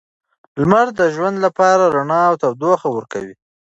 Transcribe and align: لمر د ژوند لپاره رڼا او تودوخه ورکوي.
لمر 0.59 0.87
د 0.99 1.01
ژوند 1.15 1.37
لپاره 1.45 1.83
رڼا 1.95 2.21
او 2.29 2.35
تودوخه 2.41 2.87
ورکوي. 2.91 3.35